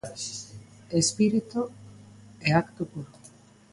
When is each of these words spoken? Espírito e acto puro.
Espírito 1.01 1.71
e 2.43 2.49
acto 2.51 2.87
puro. 2.87 3.11